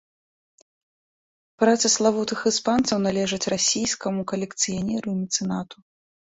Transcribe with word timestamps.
Працы 1.63 1.91
славутых 1.95 2.39
іспанцаў 2.51 2.97
належаць 3.07 3.39
расійскаму 3.53 4.21
калекцыянеру 4.33 5.07
і 5.15 5.21
мецэнату. 5.21 5.77